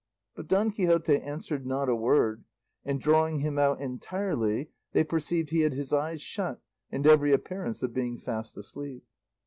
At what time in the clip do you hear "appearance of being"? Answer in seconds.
7.31-8.17